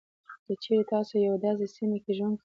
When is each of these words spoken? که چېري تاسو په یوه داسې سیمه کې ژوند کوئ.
که 0.45 0.53
چېري 0.63 0.83
تاسو 0.91 1.11
په 1.15 1.23
یوه 1.25 1.37
داسې 1.43 1.65
سیمه 1.75 1.97
کې 2.03 2.11
ژوند 2.17 2.35
کوئ. 2.37 2.39